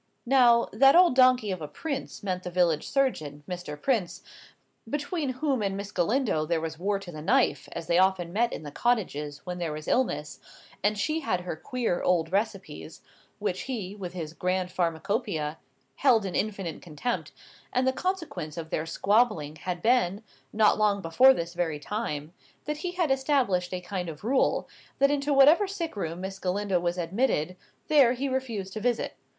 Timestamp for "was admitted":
26.79-27.55